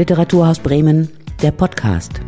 [0.00, 1.10] Literaturhaus Bremen,
[1.42, 2.22] der Podcast.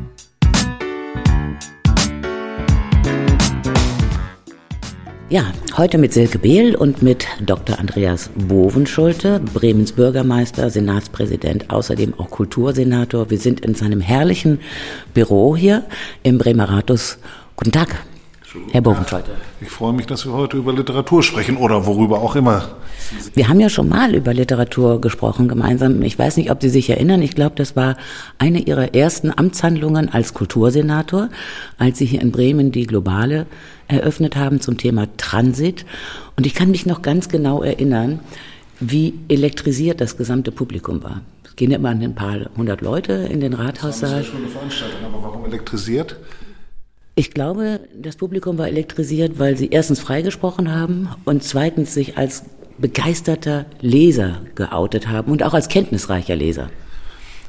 [5.30, 7.78] Ja, heute mit Silke Behl und mit Dr.
[7.78, 13.30] Andreas Bovenschulte, Bremens Bürgermeister, Senatspräsident, außerdem auch Kultursenator.
[13.30, 14.60] Wir sind in seinem herrlichen
[15.14, 15.84] Büro hier
[16.22, 17.16] im Bremer Rathaus.
[17.56, 18.04] Guten Tag.
[18.70, 19.32] Herr Bovenschulte.
[19.60, 22.76] Ich freue mich, dass wir heute über Literatur sprechen oder worüber auch immer.
[23.34, 26.02] Wir haben ja schon mal über Literatur gesprochen gemeinsam.
[26.02, 27.22] Ich weiß nicht, ob Sie sich erinnern.
[27.22, 27.96] Ich glaube, das war
[28.38, 31.28] eine Ihrer ersten Amtshandlungen als Kultursenator,
[31.78, 33.46] als Sie hier in Bremen die globale
[33.88, 35.84] eröffnet haben zum Thema Transit.
[36.36, 38.20] Und ich kann mich noch ganz genau erinnern,
[38.80, 41.20] wie elektrisiert das gesamte Publikum war.
[41.44, 44.10] Es gehen ja immer ein paar hundert Leute in den Rathaussaal.
[44.10, 46.16] Das ist ja schon eine Veranstaltung, aber warum elektrisiert?
[47.14, 52.44] Ich glaube, das Publikum war elektrisiert, weil sie erstens freigesprochen haben und zweitens sich als
[52.78, 56.70] begeisterter Leser geoutet haben und auch als kenntnisreicher Leser.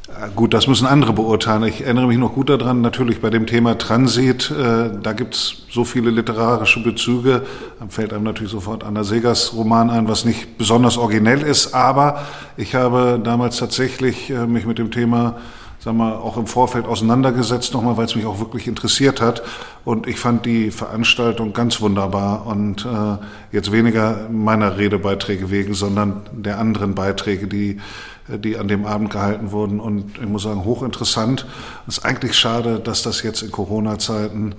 [0.10, 1.64] Äh, gut, das müssen andere beurteilen.
[1.64, 5.86] Ich erinnere mich noch gut daran, natürlich bei dem Thema Transit, äh, da gibt's so
[5.86, 7.44] viele literarische Bezüge.
[7.80, 11.74] Dann fällt einem natürlich sofort Anna Segers Roman ein, was nicht besonders originell ist.
[11.74, 12.26] Aber
[12.58, 15.38] ich habe damals tatsächlich äh, mich mit dem Thema
[15.84, 19.44] sagen wir, auch im Vorfeld auseinandergesetzt, nochmal, weil es mich auch wirklich interessiert hat.
[19.84, 23.18] Und ich fand die Veranstaltung ganz wunderbar und äh,
[23.52, 27.82] jetzt weniger meiner Redebeiträge wegen, sondern der anderen Beiträge, die,
[28.30, 29.82] die an dem Abend gehalten wurden.
[29.82, 31.46] Und ich muss sagen, hochinteressant.
[31.86, 34.56] Es ist eigentlich schade, dass das jetzt in Corona-Zeiten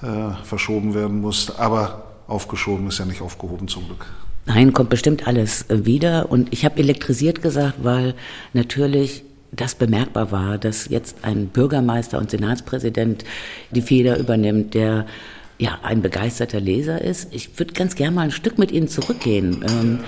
[0.00, 0.06] äh,
[0.44, 1.58] verschoben werden musste.
[1.58, 4.06] Aber aufgeschoben ist ja nicht aufgehoben zum Glück.
[4.46, 6.30] Nein, kommt bestimmt alles wieder.
[6.30, 8.14] Und ich habe elektrisiert gesagt, weil
[8.52, 13.24] natürlich das bemerkbar war, dass jetzt ein Bürgermeister und Senatspräsident
[13.70, 15.06] die Feder übernimmt, der
[15.58, 17.28] ja ein begeisterter Leser ist.
[17.32, 19.64] Ich würde ganz gerne mal ein Stück mit Ihnen zurückgehen.
[19.68, 20.00] Ähm,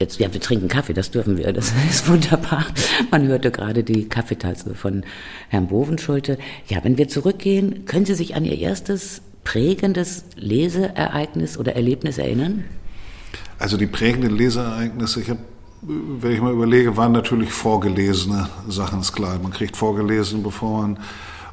[0.00, 2.66] jetzt, ja, wir trinken Kaffee, das dürfen wir, das ist wunderbar.
[3.10, 5.04] Man hörte gerade die Kaffeetasse von
[5.48, 6.38] Herrn Bovenschulte.
[6.68, 12.64] Ja, wenn wir zurückgehen, können Sie sich an Ihr erstes prägendes Leseereignis oder Erlebnis erinnern?
[13.58, 15.40] Also die prägenden Leseereignisse, ich habe
[15.82, 19.38] wenn ich mal überlege, waren natürlich vorgelesene Sachen, ist klar.
[19.42, 20.98] Man kriegt vorgelesen, bevor man.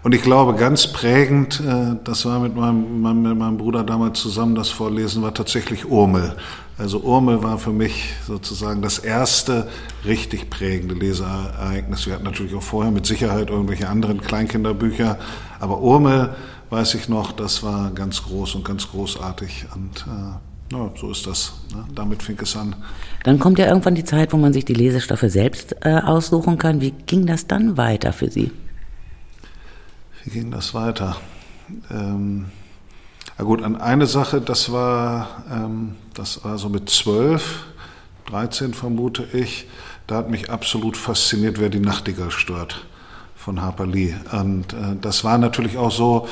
[0.03, 4.55] Und ich glaube, ganz prägend, äh, das war mit meinem, mit meinem Bruder damals zusammen,
[4.55, 6.35] das Vorlesen war tatsächlich Urmel.
[6.77, 9.67] Also Urmel war für mich sozusagen das erste
[10.05, 12.05] richtig prägende Leseereignis.
[12.05, 15.17] Wir hatten natürlich auch vorher mit Sicherheit irgendwelche anderen Kleinkinderbücher,
[15.59, 16.35] aber Urmel,
[16.69, 19.65] weiß ich noch, das war ganz groß und ganz großartig.
[19.75, 21.53] Und äh, ja, so ist das.
[21.73, 21.85] Ne?
[21.95, 22.75] Damit fing es an.
[23.23, 26.81] Dann kommt ja irgendwann die Zeit, wo man sich die Lesestoffe selbst äh, aussuchen kann.
[26.81, 28.51] Wie ging das dann weiter für Sie?
[30.23, 31.17] Wie ging das weiter?
[31.89, 32.45] Ähm,
[33.37, 37.65] na gut, an eine Sache, das war, ähm, das war so mit zwölf,
[38.25, 39.67] dreizehn vermute ich,
[40.07, 42.85] da hat mich absolut fasziniert, wer die Nachtigall stört
[43.39, 44.13] von Harper Lee.
[44.31, 46.27] Und äh, das war natürlich auch so,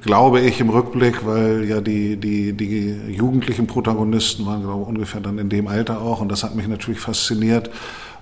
[0.00, 5.20] glaube ich, im Rückblick, weil ja die, die, die jugendlichen Protagonisten waren, glaube ich, ungefähr
[5.20, 6.20] dann in dem Alter auch.
[6.20, 7.70] Und das hat mich natürlich fasziniert.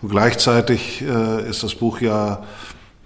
[0.03, 2.43] Und gleichzeitig äh, ist das Buch ja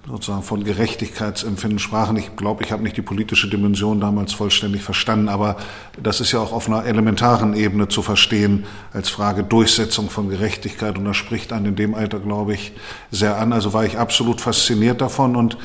[0.07, 2.17] sozusagen von Gerechtigkeitsempfinden sprachen.
[2.17, 5.57] Ich glaube, ich habe nicht die politische Dimension damals vollständig verstanden, aber
[6.03, 10.99] das ist ja auch auf einer elementaren Ebene zu verstehen als Frage Durchsetzung von Gerechtigkeit
[10.99, 12.73] und das spricht einen in dem Alter, glaube ich,
[13.11, 13.53] sehr an.
[13.53, 15.57] Also war ich absolut fasziniert davon und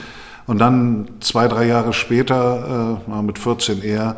[0.47, 4.15] und dann zwei, drei Jahre später, äh, mit 14 eher,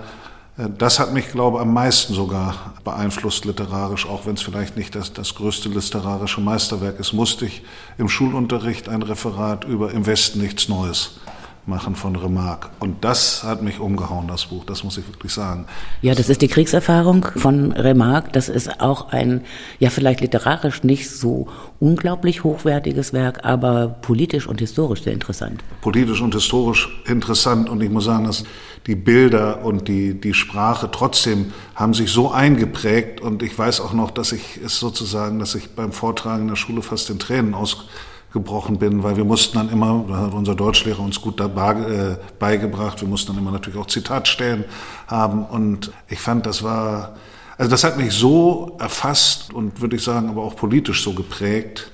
[0.68, 4.94] das hat mich, glaube ich, am meisten sogar beeinflusst literarisch, auch wenn es vielleicht nicht
[4.94, 7.64] das, das größte literarische Meisterwerk ist, musste ich
[7.98, 11.20] im Schulunterricht ein Referat über Im Westen nichts Neues
[11.66, 12.70] machen von Remarque.
[12.80, 15.66] Und das hat mich umgehauen, das Buch, das muss ich wirklich sagen.
[16.02, 18.32] Ja, das ist die Kriegserfahrung von Remarque.
[18.32, 19.42] Das ist auch ein,
[19.80, 21.48] ja, vielleicht literarisch nicht so
[21.80, 25.64] unglaublich hochwertiges Werk, aber politisch und historisch sehr interessant.
[25.82, 27.70] Politisch und historisch interessant.
[27.70, 28.44] Und ich muss sagen, dass
[28.88, 33.22] die Bilder und die, die Sprache trotzdem haben sich so eingeprägt.
[33.22, 36.56] Und ich weiß auch noch, dass ich es sozusagen, dass ich beim Vortragen in der
[36.56, 37.86] Schule fast in Tränen aus
[38.32, 42.18] gebrochen bin, weil wir mussten dann immer, da hat unser Deutschlehrer uns gut dabei, äh,
[42.38, 44.66] beigebracht, wir mussten dann immer natürlich auch Zitatstellen
[45.08, 47.16] haben und ich fand, das war,
[47.58, 51.92] also das hat mich so erfasst und würde ich sagen, aber auch politisch so geprägt.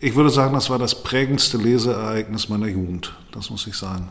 [0.00, 4.08] Ich würde sagen, das war das prägendste Leseereignis meiner Jugend, das muss ich sagen.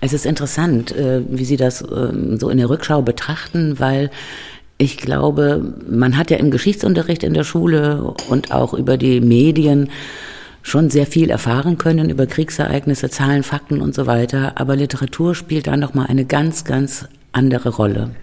[0.00, 4.10] Es ist interessant, äh, wie Sie das ähm, so in der Rückschau betrachten, weil
[4.76, 9.90] ich glaube, man hat ja im Geschichtsunterricht in der Schule und auch über die Medien
[10.62, 14.52] schon sehr viel erfahren können über Kriegsereignisse, Zahlen, Fakten und so weiter.
[14.56, 18.14] Aber Literatur spielt da nochmal eine ganz, ganz andere Rolle.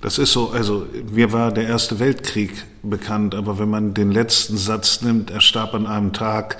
[0.00, 2.52] Das ist so, also mir war der Erste Weltkrieg
[2.82, 6.58] bekannt, aber wenn man den letzten Satz nimmt, er starb an einem Tag,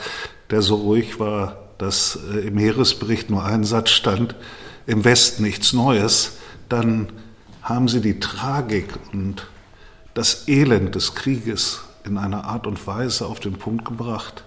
[0.50, 4.34] der so ruhig war dass äh, im Heeresbericht nur ein Satz stand,
[4.86, 6.32] im Westen nichts Neues,
[6.68, 7.10] dann
[7.62, 9.46] haben sie die Tragik und
[10.14, 14.44] das Elend des Krieges in einer Art und Weise auf den Punkt gebracht.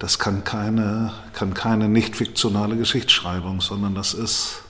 [0.00, 4.62] Das kann keine, kann keine nicht fiktionale Geschichtsschreibung, sondern das ist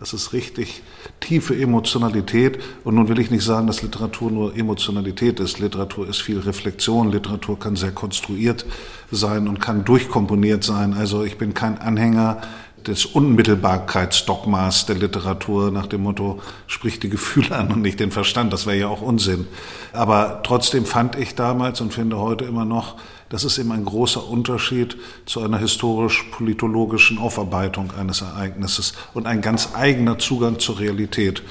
[0.00, 0.82] das ist richtig
[1.20, 2.58] tiefe Emotionalität.
[2.84, 5.58] Und nun will ich nicht sagen, dass Literatur nur Emotionalität ist.
[5.58, 7.12] Literatur ist viel Reflexion.
[7.12, 8.64] Literatur kann sehr konstruiert
[9.10, 10.94] sein und kann durchkomponiert sein.
[10.94, 12.40] Also ich bin kein Anhänger
[12.86, 18.54] des Unmittelbarkeitsdogmas der Literatur nach dem Motto, sprich die Gefühle an und nicht den Verstand.
[18.54, 19.46] Das wäre ja auch Unsinn.
[19.92, 22.96] Aber trotzdem fand ich damals und finde heute immer noch,
[23.30, 29.70] das ist eben ein großer Unterschied zu einer historisch-politologischen Aufarbeitung eines Ereignisses und ein ganz
[29.74, 31.42] eigener Zugang zur Realität.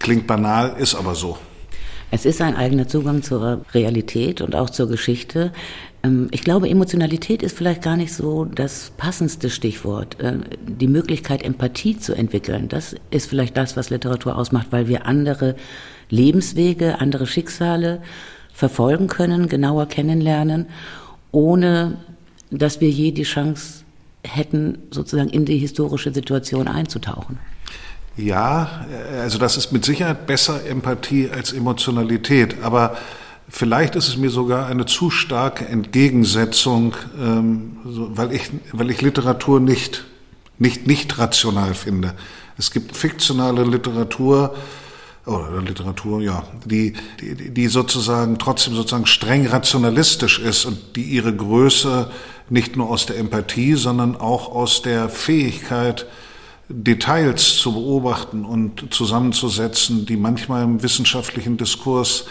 [0.00, 1.38] Klingt banal, ist aber so.
[2.10, 5.52] Es ist ein eigener Zugang zur Realität und auch zur Geschichte.
[6.02, 10.20] Ähm, ich glaube, Emotionalität ist vielleicht gar nicht so das passendste Stichwort.
[10.20, 15.06] Äh, die Möglichkeit, Empathie zu entwickeln, das ist vielleicht das, was Literatur ausmacht, weil wir
[15.06, 15.54] andere
[16.10, 18.02] Lebenswege, andere Schicksale
[18.52, 20.66] verfolgen können, genauer kennenlernen
[21.32, 21.98] ohne
[22.50, 23.82] dass wir je die Chance
[24.22, 27.38] hätten, sozusagen in die historische Situation einzutauchen.
[28.16, 28.86] Ja,
[29.20, 32.96] also das ist mit Sicherheit besser Empathie als Emotionalität, aber
[33.48, 39.60] vielleicht ist es mir sogar eine zu starke Entgegensetzung, ähm, weil, ich, weil ich Literatur
[39.60, 40.04] nicht,
[40.58, 42.12] nicht, nicht rational finde.
[42.58, 44.54] Es gibt fiktionale Literatur,
[45.26, 51.34] oder Literatur, ja, die, die, die sozusagen trotzdem sozusagen streng rationalistisch ist und die ihre
[51.34, 52.10] Größe
[52.50, 56.06] nicht nur aus der Empathie, sondern auch aus der Fähigkeit,
[56.68, 62.24] Details zu beobachten und zusammenzusetzen, die manchmal im wissenschaftlichen Diskurs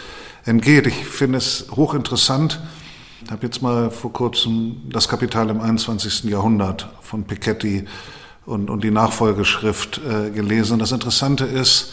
[0.44, 0.86] entgeht.
[0.86, 2.60] Ich finde es hochinteressant.
[3.24, 6.24] Ich habe jetzt mal vor kurzem das Kapital im 21.
[6.24, 7.84] Jahrhundert von Piketty
[8.44, 10.74] und, und die Nachfolgeschrift äh, gelesen.
[10.74, 11.92] Und das Interessante ist,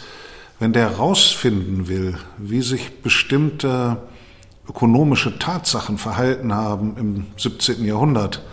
[0.60, 3.96] wenn der herausfinden will, wie sich bestimmte
[4.68, 7.84] ökonomische Tatsachen verhalten haben im 17.
[7.84, 8.44] Jahrhundert,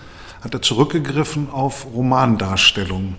[0.41, 3.15] hat er zurückgegriffen auf Romandarstellungen,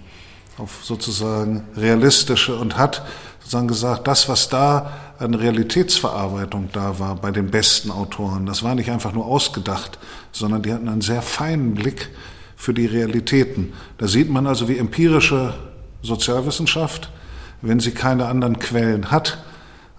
[0.57, 3.05] auf sozusagen realistische und hat
[3.41, 8.75] sozusagen gesagt, das, was da an Realitätsverarbeitung da war bei den besten Autoren, das war
[8.75, 9.99] nicht einfach nur ausgedacht,
[10.33, 12.09] sondern die hatten einen sehr feinen Blick
[12.57, 13.75] für die Realitäten.
[13.99, 15.53] Da sieht man also, wie empirische
[16.03, 17.11] Sozialwissenschaft
[17.63, 19.39] wenn sie keine anderen Quellen hat,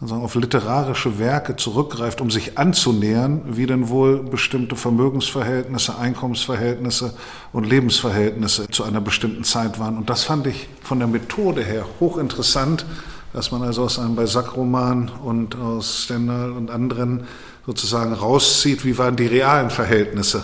[0.02, 7.14] also auf literarische Werke zurückgreift, um sich anzunähern, wie denn wohl bestimmte Vermögensverhältnisse, Einkommensverhältnisse
[7.52, 9.98] und Lebensverhältnisse zu einer bestimmten Zeit waren.
[9.98, 12.86] Und das fand ich von der Methode her hochinteressant,
[13.34, 17.26] dass man also aus einem Balzac-Roman und aus Stendhal und anderen
[17.66, 20.44] sozusagen rauszieht, wie waren die realen Verhältnisse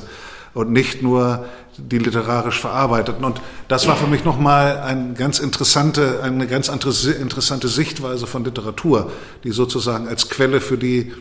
[0.54, 1.46] und nicht nur
[1.78, 3.24] die literarisch verarbeiteten.
[3.26, 9.12] Und das war für mich nochmal eine ganz interessante, eine ganz interessante Sichtweise von Literatur,
[9.44, 11.14] die sozusagen als Quelle für die,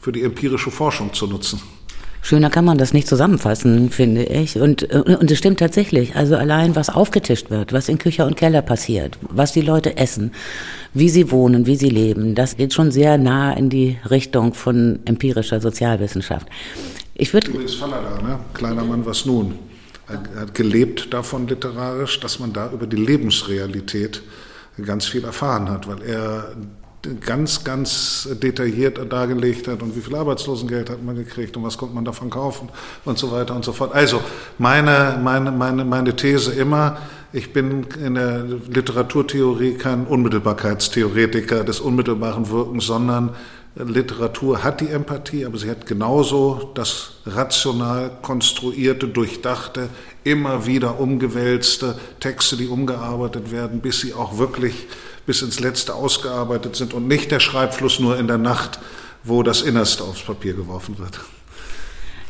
[0.00, 1.60] für die empirische Forschung zu nutzen.
[2.20, 4.58] Schöner kann man das nicht zusammenfassen, finde ich.
[4.58, 6.16] Und, und es stimmt tatsächlich.
[6.16, 10.32] Also allein, was aufgetischt wird, was in Küche und Keller passiert, was die Leute essen,
[10.94, 14.98] wie sie wohnen, wie sie leben, das geht schon sehr nah in die Richtung von
[15.04, 16.48] empirischer Sozialwissenschaft.
[17.14, 17.48] Ich würde.
[17.48, 18.38] Übrigens Fallada, ne?
[18.52, 19.54] Kleiner Mann, was nun?
[20.08, 24.22] Er hat gelebt davon literarisch, dass man da über die Lebensrealität
[24.84, 26.56] ganz viel erfahren hat, weil er
[27.20, 31.94] ganz, ganz detailliert dargelegt hat und wie viel Arbeitslosengeld hat man gekriegt und was konnte
[31.94, 32.68] man davon kaufen
[33.04, 33.94] und so weiter und so fort.
[33.94, 34.20] Also
[34.58, 36.98] meine, meine, meine, meine These immer,
[37.32, 43.30] ich bin in der Literaturtheorie kein Unmittelbarkeitstheoretiker des unmittelbaren Wirkens, sondern
[43.84, 49.88] Literatur hat die Empathie, aber sie hat genauso das rational konstruierte, durchdachte,
[50.24, 54.86] immer wieder umgewälzte Texte, die umgearbeitet werden, bis sie auch wirklich
[55.26, 58.80] bis ins Letzte ausgearbeitet sind und nicht der Schreibfluss nur in der Nacht,
[59.22, 61.20] wo das Innerste aufs Papier geworfen wird.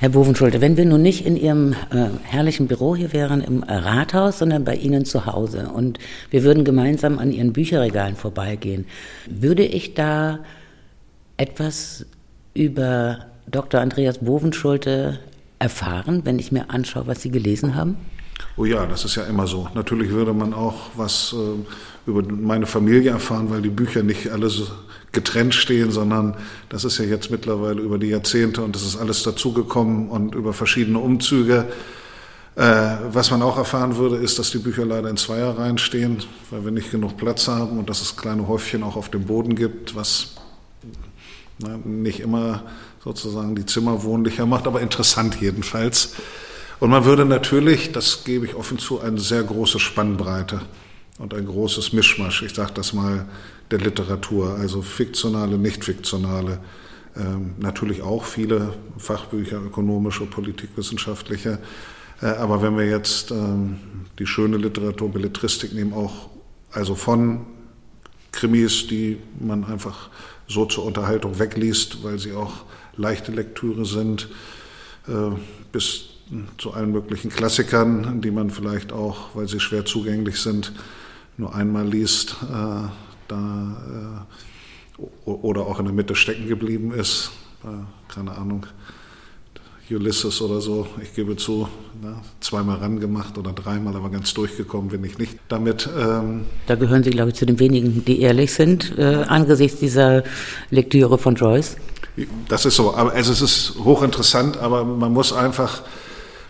[0.00, 4.38] Herr Bovenschulte, wenn wir nun nicht in Ihrem äh, herrlichen Büro hier wären im Rathaus,
[4.38, 5.98] sondern bei Ihnen zu Hause und
[6.30, 8.86] wir würden gemeinsam an Ihren Bücherregalen vorbeigehen,
[9.26, 10.40] würde ich da
[11.38, 12.04] etwas
[12.52, 13.80] über Dr.
[13.80, 15.18] Andreas Bovenschulte
[15.58, 17.96] erfahren, wenn ich mir anschaue, was Sie gelesen haben?
[18.56, 19.68] Oh ja, das ist ja immer so.
[19.74, 24.48] Natürlich würde man auch was äh, über meine Familie erfahren, weil die Bücher nicht alle
[24.48, 24.66] so
[25.12, 26.36] getrennt stehen, sondern
[26.68, 30.52] das ist ja jetzt mittlerweile über die Jahrzehnte und das ist alles dazugekommen und über
[30.52, 31.66] verschiedene Umzüge.
[32.56, 36.18] Äh, was man auch erfahren würde, ist, dass die Bücher leider in Zweierreihen stehen,
[36.50, 39.54] weil wir nicht genug Platz haben und dass es kleine Häufchen auch auf dem Boden
[39.54, 40.34] gibt, was
[41.84, 42.62] nicht immer
[43.02, 46.14] sozusagen die Zimmer wohnlicher macht, aber interessant jedenfalls.
[46.80, 50.60] Und man würde natürlich, das gebe ich offen zu, eine sehr große Spannbreite
[51.18, 53.26] und ein großes Mischmasch, ich sage das mal,
[53.70, 56.60] der Literatur, also fiktionale, nicht fiktionale,
[57.16, 61.58] ähm, natürlich auch viele Fachbücher, ökonomische, politikwissenschaftliche.
[62.22, 63.78] Äh, aber wenn wir jetzt ähm,
[64.18, 66.30] die schöne Literatur, Belletristik nehmen, auch
[66.70, 67.46] also von
[68.30, 70.10] Krimis, die man einfach
[70.48, 72.64] so zur Unterhaltung wegliest, weil sie auch
[72.96, 74.28] leichte Lektüre sind,
[75.06, 75.30] äh,
[75.72, 76.04] bis
[76.58, 80.72] zu allen möglichen Klassikern, die man vielleicht auch, weil sie schwer zugänglich sind,
[81.36, 82.88] nur einmal liest, äh,
[83.28, 84.26] da
[85.24, 87.30] oder auch in der Mitte stecken geblieben ist.
[88.08, 88.66] keine Ahnung,
[89.90, 91.68] Ulysses oder so, ich gebe zu,
[92.02, 95.88] ne, zweimal rangemacht oder dreimal, aber ganz durchgekommen bin ich nicht damit.
[95.98, 100.24] Ähm da gehören Sie, glaube ich, zu den wenigen, die ehrlich sind, äh, angesichts dieser
[100.70, 101.76] Lektüre von Joyce.
[102.48, 105.82] Das ist so, aber also es ist hochinteressant, aber man muss einfach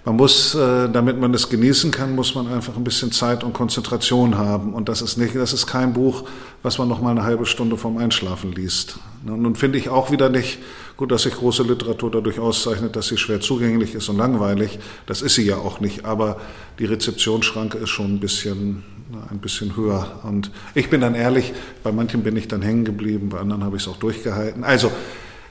[0.08, 3.52] man muss, äh, damit man es genießen kann, muss man einfach ein bisschen Zeit und
[3.52, 4.72] Konzentration haben.
[4.72, 6.24] Und das ist nicht, das ist kein Buch,
[6.62, 9.00] was man noch mal eine halbe Stunde vorm Einschlafen liest.
[9.26, 10.60] Und nun finde ich auch wieder nicht
[10.96, 14.78] gut, dass sich große Literatur dadurch auszeichnet, dass sie schwer zugänglich ist und langweilig.
[15.04, 16.06] Das ist sie ja auch nicht.
[16.06, 16.40] Aber
[16.78, 18.84] die Rezeptionsschranke ist schon ein bisschen,
[19.30, 20.20] ein bisschen höher.
[20.22, 23.76] Und ich bin dann ehrlich, bei manchen bin ich dann hängen geblieben, bei anderen habe
[23.76, 24.64] ich es auch durchgehalten.
[24.64, 24.90] Also,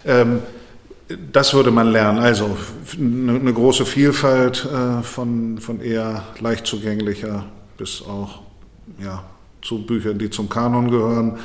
[0.03, 0.39] ähm,
[1.31, 2.19] das würde man lernen.
[2.19, 2.57] Also
[2.97, 7.45] eine, große Vielfalt äh, von, von eher leicht zugänglicher
[7.77, 8.41] bis auch
[9.01, 9.23] ja,
[9.61, 11.39] zu Büchern, die zum Kanon gehören.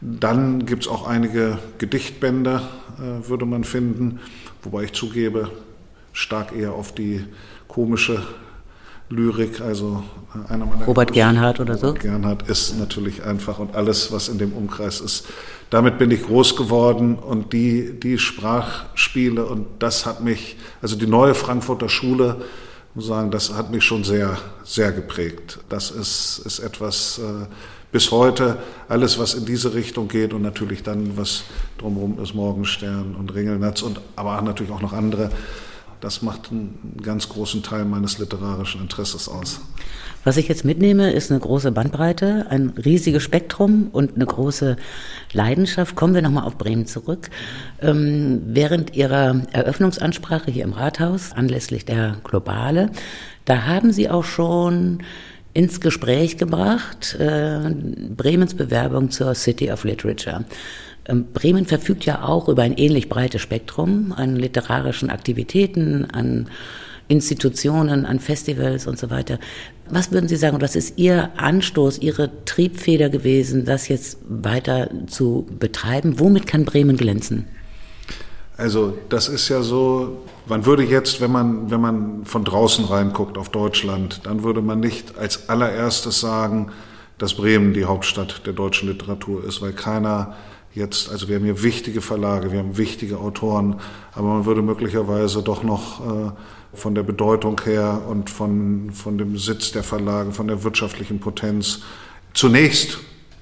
[0.00, 2.62] Dann gibt es auch einige Gedichtbände,
[2.98, 4.20] äh, würde man finden,
[4.62, 5.50] wobei ich zugebe,
[6.12, 7.24] stark eher auf die
[7.68, 8.22] komische
[9.12, 10.02] Lyrik, also
[10.34, 11.94] äh, einer meiner Robert Gernhardt oder so.
[11.94, 15.26] Gernhardt ist natürlich einfach und alles, was in dem Umkreis ist.
[15.70, 21.06] Damit bin ich groß geworden und die, die Sprachspiele und das hat mich, also die
[21.06, 22.36] neue Frankfurter Schule,
[22.94, 25.60] muss sagen, das hat mich schon sehr, sehr geprägt.
[25.68, 27.46] Das ist, ist etwas äh,
[27.90, 31.44] bis heute, alles was in diese Richtung geht und natürlich dann, was
[31.78, 35.30] drumherum ist, Morgenstern und Ringelnatz und aber natürlich auch noch andere
[36.02, 39.60] das macht einen ganz großen Teil meines literarischen Interesses aus.
[40.24, 44.76] Was ich jetzt mitnehme, ist eine große Bandbreite, ein riesiges Spektrum und eine große
[45.32, 45.94] Leidenschaft.
[45.94, 47.30] Kommen wir nochmal auf Bremen zurück.
[47.80, 52.90] Ähm, während Ihrer Eröffnungsansprache hier im Rathaus, anlässlich der Globale,
[53.44, 55.02] da haben Sie auch schon
[55.54, 57.60] ins Gespräch gebracht äh,
[58.16, 60.44] Bremens Bewerbung zur City of Literature.
[61.06, 66.48] Ähm, Bremen verfügt ja auch über ein ähnlich breites Spektrum an literarischen Aktivitäten, an
[67.08, 69.38] Institutionen, an Festivals und so weiter.
[69.90, 75.46] Was würden Sie sagen, was ist Ihr Anstoß, Ihre Triebfeder gewesen, das jetzt weiter zu
[75.58, 76.18] betreiben?
[76.18, 77.46] Womit kann Bremen glänzen?
[78.56, 83.36] Also das ist ja so, man würde jetzt, wenn man, wenn man von draußen reinguckt
[83.36, 86.70] auf Deutschland, dann würde man nicht als allererstes sagen,
[87.18, 90.36] dass Bremen die Hauptstadt der deutschen Literatur ist, weil keiner
[90.74, 93.80] jetzt, also wir haben hier wichtige Verlage, wir haben wichtige Autoren,
[94.14, 96.30] aber man würde möglicherweise doch noch äh,
[96.74, 101.80] von der Bedeutung her und von, von dem Sitz der Verlage, von der wirtschaftlichen Potenz
[102.34, 102.98] zunächst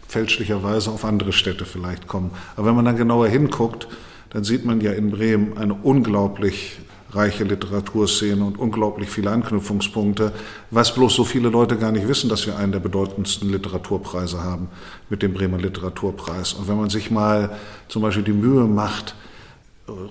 [0.08, 2.32] fälschlicherweise auf andere Städte vielleicht kommen.
[2.56, 3.86] Aber wenn man dann genauer hinguckt,
[4.30, 6.78] dann sieht man ja in Bremen eine unglaublich
[7.12, 10.32] reiche Literaturszene und unglaublich viele Anknüpfungspunkte,
[10.70, 14.68] was bloß so viele Leute gar nicht wissen, dass wir einen der bedeutendsten Literaturpreise haben
[15.08, 16.52] mit dem Bremer Literaturpreis.
[16.52, 17.56] Und wenn man sich mal
[17.88, 19.14] zum Beispiel die Mühe macht,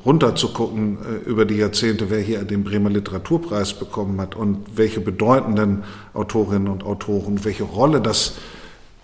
[0.05, 5.83] runterzugucken äh, über die Jahrzehnte, wer hier den Bremer Literaturpreis bekommen hat und welche bedeutenden
[6.13, 8.35] Autorinnen und Autoren, welche Rolle das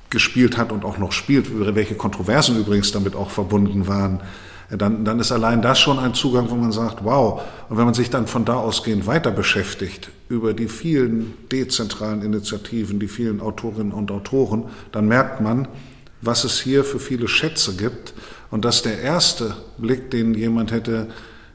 [0.10, 4.22] gespielt hat und auch noch spielt, welche Kontroversen übrigens damit auch verbunden waren,
[4.70, 7.42] dann, dann ist allein das schon ein Zugang, wo man sagt, wow.
[7.70, 13.00] Und wenn man sich dann von da ausgehend weiter beschäftigt über die vielen dezentralen Initiativen,
[13.00, 15.68] die vielen Autorinnen und Autoren, dann merkt man,
[16.22, 18.14] was es hier für viele Schätze gibt
[18.50, 21.08] und dass der erste Blick, den jemand hätte,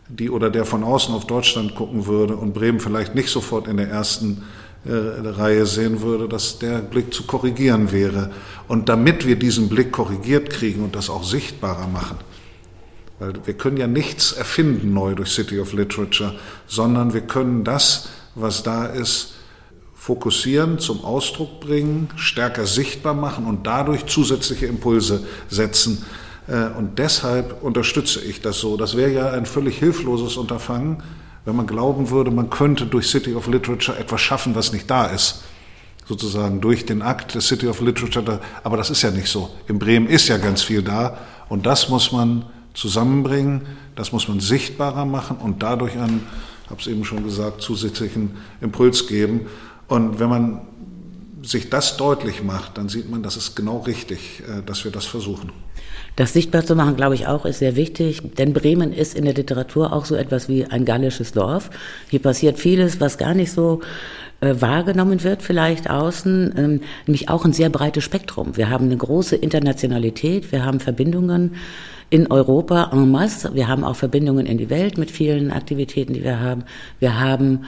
[0.08, 3.76] die oder der von außen auf Deutschland gucken würde und Bremen vielleicht nicht sofort in
[3.76, 4.42] der ersten
[4.84, 8.30] äh, Reihe sehen würde, dass der Blick zu korrigieren wäre.
[8.66, 12.18] Und damit wir diesen Blick korrigiert kriegen und das auch sichtbarer machen,
[13.20, 16.34] weil wir können ja nichts erfinden neu durch City of Literature,
[16.66, 19.34] sondern wir können das, was da ist,
[19.94, 26.04] fokussieren, zum Ausdruck bringen, stärker sichtbar machen und dadurch zusätzliche Impulse setzen.
[26.48, 28.78] Äh, und deshalb unterstütze ich das so.
[28.78, 31.02] Das wäre ja ein völlig hilfloses Unterfangen,
[31.44, 35.06] wenn man glauben würde, man könnte durch City of Literature etwas schaffen, was nicht da
[35.06, 35.42] ist.
[36.06, 38.40] Sozusagen durch den Akt des City of Literature.
[38.64, 39.50] Aber das ist ja nicht so.
[39.68, 41.18] In Bremen ist ja ganz viel da.
[41.48, 43.62] Und das muss man zusammenbringen.
[43.96, 46.22] Das muss man sichtbarer machen und dadurch ein,
[46.68, 49.46] habe es eben schon gesagt, zusätzlichen Impuls geben.
[49.88, 50.60] Und wenn man
[51.42, 55.06] sich das deutlich macht, dann sieht man, das ist genau richtig, äh, dass wir das
[55.06, 55.52] versuchen.
[56.16, 59.34] Das sichtbar zu machen, glaube ich, auch ist sehr wichtig, denn Bremen ist in der
[59.34, 61.70] Literatur auch so etwas wie ein gallisches Dorf.
[62.10, 63.80] Hier passiert vieles, was gar nicht so
[64.40, 68.56] äh, wahrgenommen wird, vielleicht außen, ähm, nämlich auch ein sehr breites Spektrum.
[68.56, 71.56] Wir haben eine große Internationalität, wir haben Verbindungen
[72.10, 76.24] in Europa en masse, wir haben auch Verbindungen in die Welt mit vielen Aktivitäten, die
[76.24, 76.64] wir haben.
[76.98, 77.64] Wir haben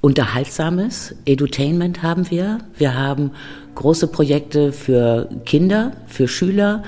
[0.00, 2.58] Unterhaltsames, Edutainment haben wir.
[2.76, 3.32] Wir haben
[3.74, 6.82] große Projekte für Kinder, für Schüler,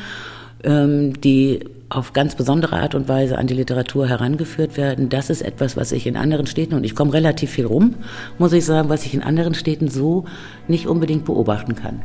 [0.64, 5.10] die auf ganz besondere Art und Weise an die Literatur herangeführt werden.
[5.10, 7.94] Das ist etwas, was ich in anderen Städten, und ich komme relativ viel rum,
[8.38, 10.24] muss ich sagen, was ich in anderen Städten so
[10.66, 12.02] nicht unbedingt beobachten kann.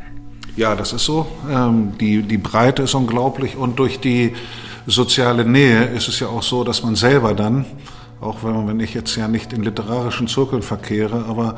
[0.56, 1.26] Ja, das ist so.
[1.50, 4.34] Ähm, die, die Breite ist unglaublich und durch die
[4.86, 7.64] soziale Nähe ist es ja auch so, dass man selber dann
[8.20, 11.56] auch wenn, wenn ich jetzt ja nicht in literarischen Zirkeln verkehre, aber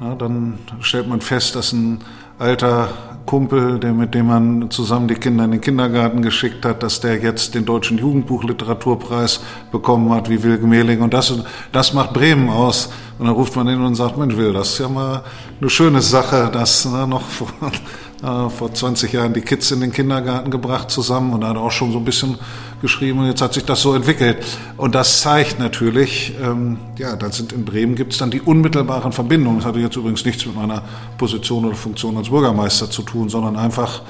[0.00, 2.00] na, dann stellt man fest, dass ein
[2.38, 2.88] alter
[3.34, 7.20] Kumpel, der mit dem man zusammen die Kinder in den Kindergarten geschickt hat, dass der
[7.20, 9.40] jetzt den deutschen Jugendbuchliteraturpreis
[9.72, 11.00] bekommen hat, wie Wilke Mehling.
[11.00, 11.36] Und das,
[11.72, 12.90] das macht Bremen aus.
[13.18, 15.24] Und dann ruft man ihn und sagt, Mensch, Will, das ist ja mal
[15.60, 17.48] eine schöne Sache, dass na, noch vor,
[18.24, 21.92] äh, vor 20 Jahren die Kids in den Kindergarten gebracht zusammen und hat auch schon
[21.92, 22.38] so ein bisschen
[22.80, 24.38] geschrieben und jetzt hat sich das so entwickelt.
[24.78, 29.12] Und das zeigt natürlich, ähm, ja, da sind in Bremen gibt es dann die unmittelbaren
[29.12, 29.58] Verbindungen.
[29.58, 30.82] Das hatte jetzt übrigens nichts mit meiner
[31.18, 34.00] Position oder Funktion als Bürgermeister zu tun, sondern einfach,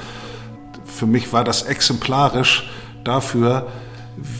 [0.84, 2.70] für mich war das exemplarisch
[3.02, 3.66] dafür,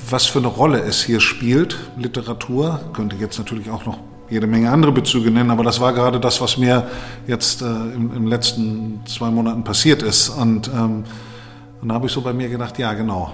[0.09, 2.81] was für eine Rolle es hier spielt, Literatur.
[2.93, 3.99] Könnte jetzt natürlich auch noch
[4.35, 6.89] jede Menge andere Bezüge nennen, aber das war gerade das, was mir
[7.29, 10.29] jetzt äh, im, im letzten zwei Monaten passiert ist.
[10.29, 11.05] Und, ähm,
[11.81, 13.33] und da habe ich so bei mir gedacht, ja genau,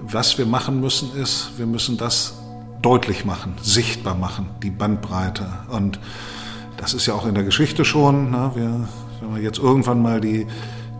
[0.00, 2.34] was wir machen müssen ist, wir müssen das
[2.80, 5.46] deutlich machen, sichtbar machen, die Bandbreite.
[5.70, 6.00] Und
[6.78, 8.30] das ist ja auch in der Geschichte schon.
[8.30, 8.52] Ne?
[8.54, 8.88] Wir,
[9.20, 10.46] wenn man jetzt irgendwann mal die,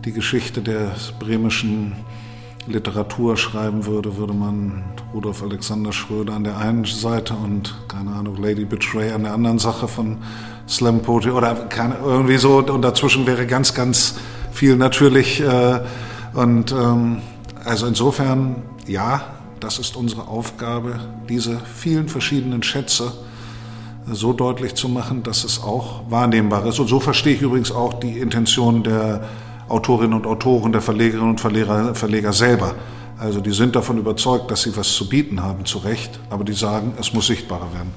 [0.05, 1.93] die Geschichte des bremischen
[2.67, 8.41] Literatur schreiben würde, würde man Rudolf Alexander Schröder an der einen Seite und, keine Ahnung,
[8.41, 10.17] Lady Betray an der anderen Sache von
[10.67, 14.15] Slam Poetry oder keine, irgendwie so und dazwischen wäre ganz, ganz
[14.51, 15.81] viel natürlich äh,
[16.33, 17.21] und ähm,
[17.65, 19.21] also insofern, ja,
[19.59, 20.99] das ist unsere Aufgabe,
[21.29, 23.13] diese vielen verschiedenen Schätze
[24.11, 26.79] so deutlich zu machen, dass es auch wahrnehmbar ist.
[26.79, 29.29] Und so verstehe ich übrigens auch die Intention der
[29.67, 32.75] Autorinnen und Autoren, der Verlegerinnen und Verleger, Verleger selber.
[33.17, 36.53] Also die sind davon überzeugt, dass sie was zu bieten haben, zu Recht, aber die
[36.53, 37.93] sagen, es muss sichtbarer werden.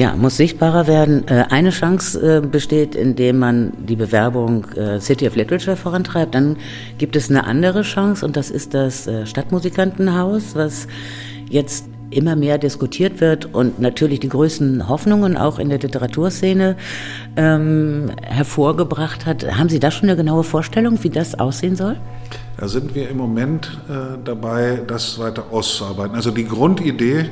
[0.00, 1.28] Ja, muss sichtbarer werden.
[1.28, 6.34] Äh, eine Chance äh, besteht, indem man die Bewerbung äh, City of Literature vorantreibt.
[6.34, 6.56] Dann
[6.96, 10.86] gibt es eine andere Chance und das ist das Stadtmusikantenhaus, was
[11.50, 16.76] jetzt immer mehr diskutiert wird und natürlich die größten Hoffnungen auch in der Literaturszene
[17.36, 19.44] ähm, hervorgebracht hat.
[19.56, 21.96] Haben Sie da schon eine genaue Vorstellung, wie das aussehen soll?
[22.56, 26.14] Da sind wir im Moment äh, dabei, das weiter auszuarbeiten.
[26.14, 27.30] Also die Grundidee,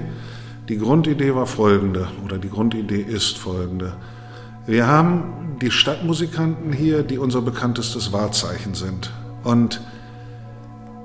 [0.69, 3.95] die Grundidee war folgende, oder die Grundidee ist folgende.
[4.67, 9.11] Wir haben die Stadtmusikanten hier, die unser bekanntestes Wahrzeichen sind.
[9.45, 9.81] Und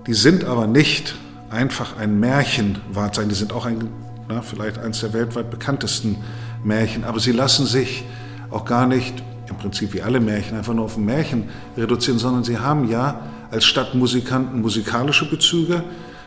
[0.05, 1.15] die sind aber nicht
[1.53, 3.29] einfach ein Märchen Märchenwahrzeichen.
[3.29, 3.87] Die sind auch ein,
[4.27, 6.17] na, vielleicht eines der weltweit bekanntesten
[6.63, 8.03] Märchen, aber sie lassen sich
[8.49, 12.43] auch gar nicht im Prinzip wie alle Märchen einfach nur auf ein Märchen reduzieren, sondern
[12.43, 15.83] sie haben ja als Stadtmusikanten musikalische Bezüge,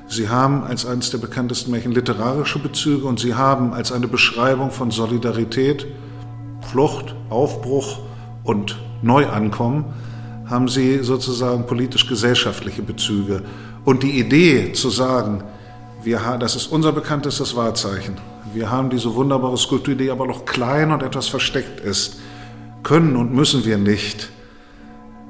[0.07, 4.71] sie haben als eines der bekanntesten Märchen literarische Bezüge und sie haben als eine Beschreibung
[4.71, 5.87] von Solidarität,
[6.61, 8.01] Flucht, Aufbruch
[8.45, 9.87] und Neuankommen,
[10.47, 13.43] haben sie sozusagen politisch-gesellschaftliche Bezüge.
[13.87, 15.45] Und die Idee zu sagen,
[16.03, 18.17] wir das ist unser bekanntestes Wahrzeichen,
[18.53, 22.19] wir haben diese wunderbare Skulptur, die aber noch klein und etwas versteckt ist,
[22.83, 24.29] können und müssen wir nicht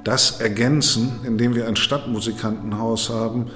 [0.04, 3.46] das ergänzen, indem wir ein Stadtmusikantenhaus haben,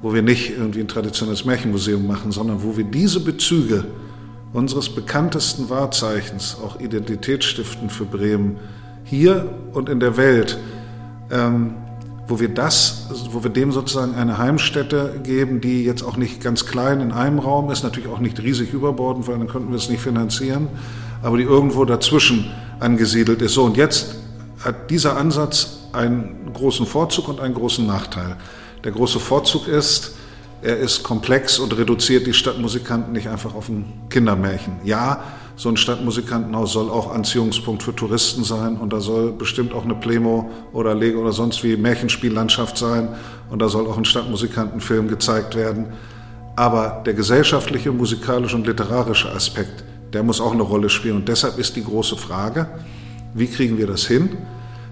[0.00, 3.84] wo wir nicht irgendwie ein traditionelles Märchenmuseum machen, sondern wo wir diese Bezüge
[4.54, 8.56] unseres bekanntesten Wahrzeichens, auch Identität stiften für Bremen,
[9.04, 10.58] hier und in der Welt,
[11.30, 11.74] ähm,
[12.28, 16.66] wo wir das, wo wir dem sozusagen eine Heimstätte geben, die jetzt auch nicht ganz
[16.66, 19.88] klein in einem Raum ist, natürlich auch nicht riesig überbordend, weil dann könnten wir es
[19.88, 20.68] nicht finanzieren,
[21.22, 23.54] aber die irgendwo dazwischen angesiedelt ist.
[23.54, 24.16] So, und jetzt
[24.64, 28.36] hat dieser Ansatz einen großen Vorzug und einen großen Nachteil.
[28.84, 30.14] Der große Vorzug ist,
[30.62, 34.74] er ist komplex und reduziert die Stadtmusikanten nicht einfach auf ein Kindermärchen.
[34.84, 35.22] Ja,
[35.56, 39.94] so ein Stadtmusikantenhaus soll auch Anziehungspunkt für Touristen sein und da soll bestimmt auch eine
[39.94, 43.08] Plemo oder Lego oder sonst wie Märchenspiellandschaft sein
[43.50, 45.86] und da soll auch ein Stadtmusikantenfilm gezeigt werden.
[46.56, 51.16] Aber der gesellschaftliche, musikalische und literarische Aspekt, der muss auch eine Rolle spielen.
[51.16, 52.68] Und deshalb ist die große Frage,
[53.34, 54.36] wie kriegen wir das hin,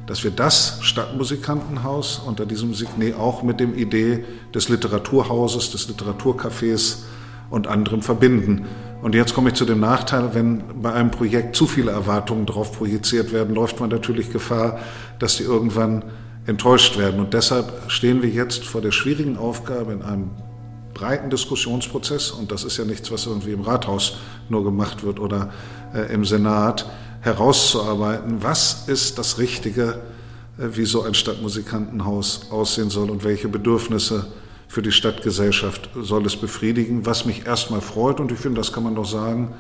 [0.07, 4.25] dass wir das Stadtmusikantenhaus unter diesem Signet auch mit dem Idee
[4.55, 7.05] des Literaturhauses, des Literaturcafés
[7.49, 8.67] und anderem verbinden.
[9.05, 12.73] Und jetzt komme ich zu dem Nachteil, wenn bei einem Projekt zu viele Erwartungen drauf
[12.73, 14.79] projiziert werden, läuft man natürlich Gefahr,
[15.19, 16.05] dass die irgendwann
[16.47, 17.21] enttäuscht werden.
[17.21, 20.31] Und deshalb stehen wir jetzt vor der schwierigen Aufgabe in einem
[20.95, 24.17] breiten Diskussionsprozess, und das ist ja nichts, was irgendwie im Rathaus
[24.49, 25.51] nur gemacht wird oder
[25.95, 26.87] äh, im Senat,
[27.21, 30.01] herauszuarbeiten, was ist das Richtige,
[30.57, 34.29] äh, wie so ein Stadtmusikantenhaus aussehen soll und welche Bedürfnisse
[34.69, 37.07] für die Stadtgesellschaft soll es befriedigen.
[37.07, 39.55] Was mich erstmal freut, und ich finde, das kann man doch sagen,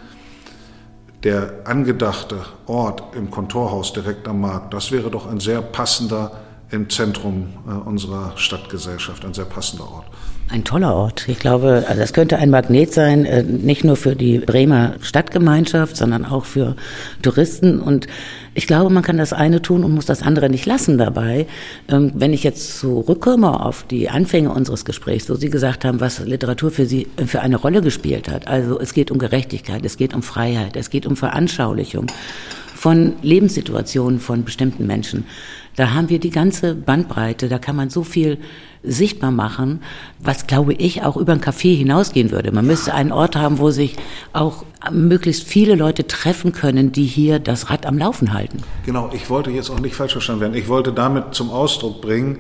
[1.23, 6.41] der angedachte Ort im Kontorhaus direkt am Markt, das wäre doch ein sehr passender
[6.71, 10.07] im Zentrum äh, unserer Stadtgesellschaft, ein sehr passender Ort.
[10.51, 11.27] Ein toller Ort.
[11.29, 15.97] Ich glaube, also das könnte ein Magnet sein, äh, nicht nur für die Bremer Stadtgemeinschaft,
[15.97, 16.77] sondern auch für
[17.23, 17.81] Touristen.
[17.81, 18.07] Und
[18.53, 21.47] ich glaube, man kann das eine tun und muss das andere nicht lassen dabei.
[21.89, 26.21] Ähm, wenn ich jetzt zurückkomme auf die Anfänge unseres Gesprächs, wo Sie gesagt haben, was
[26.21, 28.47] Literatur für Sie äh, für eine Rolle gespielt hat.
[28.47, 32.07] Also es geht um Gerechtigkeit, es geht um Freiheit, es geht um Veranschaulichung
[32.75, 35.25] von Lebenssituationen von bestimmten Menschen.
[35.77, 38.39] Da haben wir die ganze Bandbreite, da kann man so viel
[38.83, 39.81] sichtbar machen,
[40.21, 42.53] was glaube ich auch über ein Café hinausgehen würde.
[42.53, 43.97] Man müsste einen Ort haben, wo sich
[44.33, 48.59] auch möglichst viele Leute treffen können, die hier das Rad am Laufen halten.
[48.85, 50.55] Genau, ich wollte jetzt auch nicht falsch verstanden werden.
[50.55, 52.39] Ich wollte damit zum Ausdruck bringen,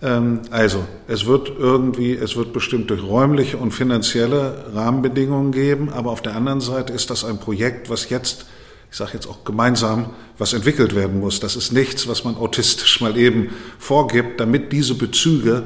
[0.00, 6.10] ähm, also, es wird irgendwie, es wird bestimmt durch räumliche und finanzielle Rahmenbedingungen geben, aber
[6.10, 8.46] auf der anderen Seite ist das ein Projekt, was jetzt
[8.90, 11.40] ich sage jetzt auch gemeinsam, was entwickelt werden muss.
[11.40, 15.64] Das ist nichts, was man autistisch mal eben vorgibt, damit diese Bezüge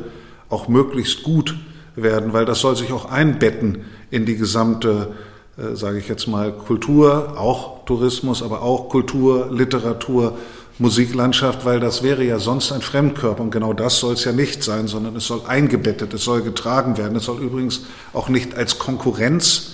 [0.48, 1.54] auch möglichst gut
[1.94, 5.12] werden, weil das soll sich auch einbetten in die gesamte,
[5.56, 10.37] äh, sage ich jetzt mal, Kultur, auch Tourismus, aber auch Kultur, Literatur,
[10.78, 14.62] Musiklandschaft, weil das wäre ja sonst ein Fremdkörper und genau das soll es ja nicht
[14.64, 17.82] sein, sondern es soll eingebettet, es soll getragen werden, es soll übrigens
[18.12, 19.71] auch nicht als Konkurrenz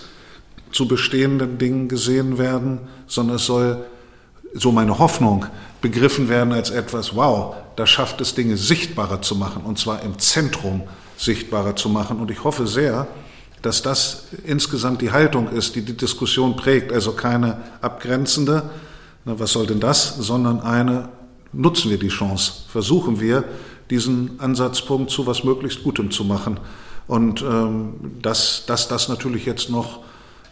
[0.73, 3.85] zu bestehenden Dingen gesehen werden, sondern es soll,
[4.55, 5.47] so meine Hoffnung,
[5.81, 10.19] begriffen werden als etwas, wow, da schafft es Dinge sichtbarer zu machen und zwar im
[10.19, 10.83] Zentrum
[11.17, 12.19] sichtbarer zu machen.
[12.19, 13.07] Und ich hoffe sehr,
[13.63, 16.93] dass das insgesamt die Haltung ist, die die Diskussion prägt.
[16.93, 18.71] Also keine abgrenzende,
[19.25, 21.09] na, was soll denn das, sondern eine,
[21.53, 23.45] nutzen wir die Chance, versuchen wir,
[23.91, 26.61] diesen Ansatzpunkt zu was möglichst Gutem zu machen.
[27.07, 30.01] Und ähm, dass, dass das natürlich jetzt noch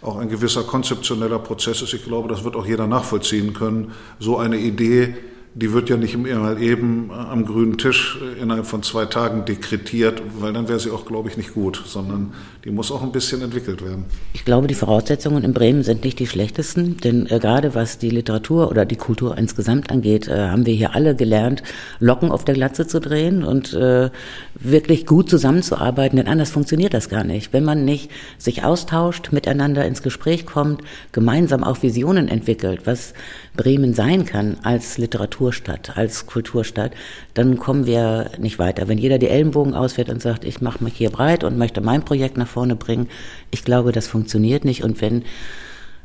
[0.06, 1.94] auch ein gewisser konzeptioneller Prozess ist.
[1.94, 3.92] Ich glaube, das wird auch jeder nachvollziehen können.
[4.18, 5.16] So eine Idee
[5.56, 10.52] die wird ja nicht mal eben am grünen Tisch innerhalb von zwei Tagen dekretiert, weil
[10.52, 12.34] dann wäre sie auch, glaube ich, nicht gut, sondern
[12.66, 14.04] die muss auch ein bisschen entwickelt werden.
[14.34, 18.10] Ich glaube, die Voraussetzungen in Bremen sind nicht die schlechtesten, denn äh, gerade was die
[18.10, 21.62] Literatur oder die Kultur insgesamt angeht, äh, haben wir hier alle gelernt,
[22.00, 24.10] Locken auf der Glatze zu drehen und äh,
[24.56, 27.54] wirklich gut zusammenzuarbeiten, denn anders funktioniert das gar nicht.
[27.54, 33.14] Wenn man nicht sich austauscht, miteinander ins Gespräch kommt, gemeinsam auch Visionen entwickelt, was
[33.56, 36.92] Bremen sein kann als Literatur Kulturstadt, als Kulturstadt,
[37.34, 38.88] dann kommen wir nicht weiter.
[38.88, 42.04] Wenn jeder die Ellenbogen ausfährt und sagt, ich mache mich hier breit und möchte mein
[42.04, 43.08] Projekt nach vorne bringen,
[43.52, 44.82] ich glaube, das funktioniert nicht.
[44.82, 45.22] Und wenn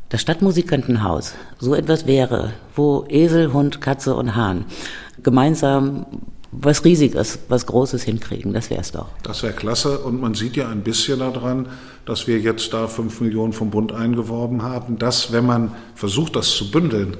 [0.09, 4.65] das Stadtmusikantenhaus so etwas wäre, wo Esel, Hund, Katze und Hahn
[5.23, 6.05] gemeinsam
[6.51, 8.53] was Riesiges, was Großes hinkriegen.
[8.53, 9.07] Das wäre es doch.
[9.23, 9.99] Das wäre klasse.
[9.99, 11.69] Und man sieht ja ein bisschen daran,
[12.05, 16.49] dass wir jetzt da fünf Millionen vom Bund eingeworben haben, dass, wenn man versucht, das
[16.49, 17.15] zu bündeln,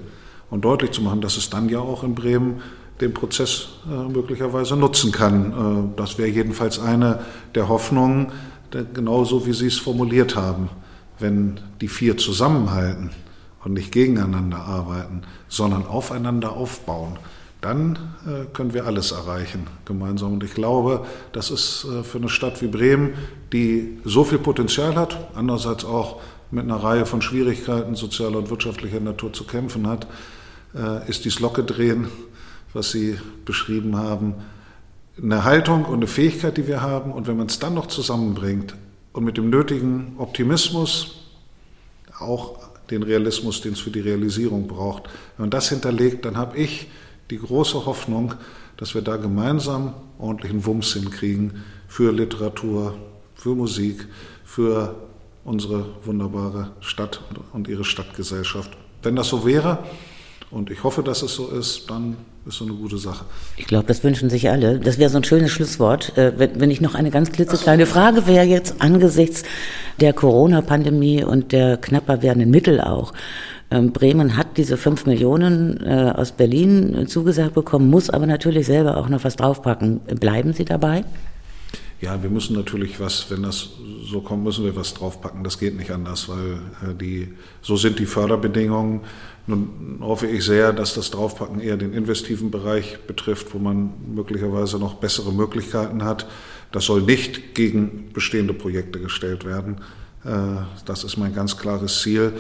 [0.51, 2.61] und deutlich zu machen, dass es dann ja auch in Bremen
[3.01, 5.91] den Prozess äh, möglicherweise nutzen kann.
[5.95, 7.21] Äh, das wäre jedenfalls eine
[7.55, 8.31] der Hoffnungen,
[8.93, 10.69] genauso wie Sie es formuliert haben.
[11.19, 13.09] Wenn die vier zusammenhalten
[13.63, 17.17] und nicht gegeneinander arbeiten, sondern aufeinander aufbauen,
[17.59, 20.33] dann äh, können wir alles erreichen gemeinsam.
[20.33, 23.13] Und ich glaube, das ist für eine Stadt wie Bremen,
[23.53, 28.99] die so viel Potenzial hat, andererseits auch mit einer Reihe von Schwierigkeiten sozialer und wirtschaftlicher
[28.99, 30.07] Natur zu kämpfen hat,
[31.07, 32.07] ist dies Lockgedrehen,
[32.73, 34.35] was Sie beschrieben haben,
[35.21, 37.11] eine Haltung und eine Fähigkeit, die wir haben.
[37.11, 38.75] Und wenn man es dann noch zusammenbringt
[39.13, 41.17] und mit dem nötigen Optimismus,
[42.19, 45.03] auch den Realismus, den es für die Realisierung braucht,
[45.37, 46.87] wenn man das hinterlegt, dann habe ich
[47.29, 48.33] die große Hoffnung,
[48.77, 52.95] dass wir da gemeinsam ordentlichen Wumms hinkriegen für Literatur,
[53.35, 54.07] für Musik,
[54.43, 54.95] für
[55.43, 57.21] unsere wunderbare Stadt
[57.53, 58.71] und ihre Stadtgesellschaft.
[59.01, 59.79] Wenn das so wäre,
[60.51, 63.25] und ich hoffe, dass es so ist, dann ist so eine gute Sache.
[63.57, 64.79] Ich glaube, das wünschen sich alle.
[64.79, 66.17] Das wäre so ein schönes Schlusswort.
[66.17, 69.43] Äh, wenn ich noch eine ganz klitzekleine Frage wäre jetzt angesichts
[69.99, 73.13] der Corona-Pandemie und der knapper werdenden Mittel auch.
[73.69, 78.97] Ähm, Bremen hat diese fünf Millionen äh, aus Berlin zugesagt bekommen, muss aber natürlich selber
[78.97, 80.01] auch noch was draufpacken.
[80.19, 81.05] Bleiben Sie dabei?
[82.01, 83.69] Ja, wir müssen natürlich was, wenn das
[84.03, 85.43] so kommt, müssen wir was draufpacken.
[85.43, 86.53] Das geht nicht anders, weil
[86.89, 89.01] äh, die, so sind die Förderbedingungen.
[89.51, 94.79] Nun hoffe ich sehr, dass das Draufpacken eher den investiven Bereich betrifft, wo man möglicherweise
[94.79, 96.25] noch bessere Möglichkeiten hat.
[96.71, 99.81] Das soll nicht gegen bestehende Projekte gestellt werden.
[100.23, 102.31] Äh, das ist mein ganz klares Ziel.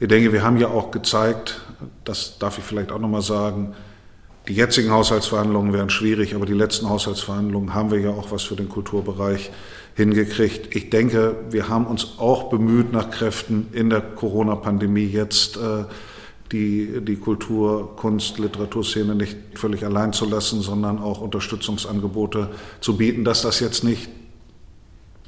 [0.00, 1.60] Ich denke, wir haben ja auch gezeigt,
[2.04, 3.74] das darf ich vielleicht auch nochmal sagen,
[4.48, 8.56] die jetzigen Haushaltsverhandlungen wären schwierig, aber die letzten Haushaltsverhandlungen haben wir ja auch was für
[8.56, 9.50] den Kulturbereich
[9.94, 10.74] hingekriegt.
[10.74, 15.84] Ich denke, wir haben uns auch bemüht nach Kräften in der Corona-Pandemie jetzt äh,
[16.52, 23.24] die, die Kultur, Kunst, Literaturszene nicht völlig allein zu lassen, sondern auch Unterstützungsangebote zu bieten,
[23.24, 24.08] dass das jetzt nicht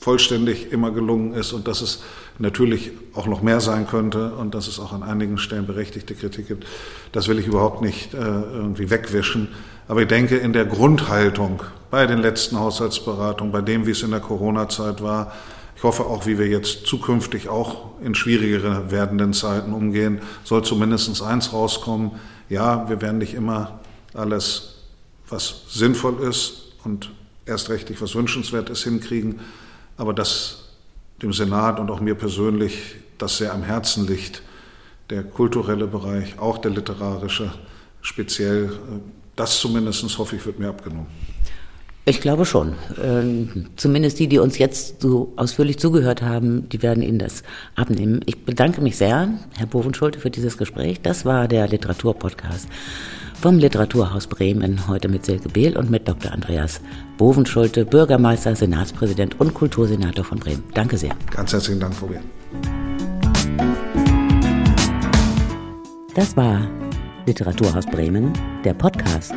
[0.00, 2.02] vollständig immer gelungen ist und dass es
[2.38, 6.46] natürlich auch noch mehr sein könnte und dass es auch an einigen Stellen berechtigte Kritik
[6.46, 6.66] gibt.
[7.10, 9.48] Das will ich überhaupt nicht äh, irgendwie wegwischen.
[9.88, 14.10] Aber ich denke, in der Grundhaltung bei den letzten Haushaltsberatungen, bei dem, wie es in
[14.10, 15.32] der Corona-Zeit war,
[15.78, 21.22] ich hoffe auch, wie wir jetzt zukünftig auch in schwierigere werdenden Zeiten umgehen, soll zumindest
[21.22, 22.10] eins rauskommen.
[22.48, 23.78] Ja, wir werden nicht immer
[24.12, 24.74] alles,
[25.28, 27.10] was sinnvoll ist und
[27.46, 29.40] erst rechtlich was wünschenswert ist, hinkriegen
[29.98, 30.64] aber dass
[31.20, 34.42] dem Senat und auch mir persönlich das sehr am Herzen liegt,
[35.10, 37.52] der kulturelle Bereich, auch der literarische
[38.00, 38.78] speziell,
[39.36, 41.08] das zumindest hoffe ich, wird mir abgenommen.
[42.08, 42.72] Ich glaube schon.
[43.02, 47.42] Ähm, zumindest die, die uns jetzt so ausführlich zugehört haben, die werden Ihnen das
[47.74, 48.22] abnehmen.
[48.24, 51.02] Ich bedanke mich sehr, Herr Bovenschulte, für dieses Gespräch.
[51.02, 52.66] Das war der Literaturpodcast
[53.38, 56.32] vom Literaturhaus Bremen, heute mit Silke Behl und mit Dr.
[56.32, 56.80] Andreas
[57.18, 60.64] Bovenschulte, Bürgermeister, Senatspräsident und Kultursenator von Bremen.
[60.72, 61.14] Danke sehr.
[61.30, 62.20] Ganz herzlichen Dank, Frau Behl.
[66.14, 66.66] Das war
[67.26, 68.32] Literaturhaus Bremen,
[68.64, 69.34] der Podcast.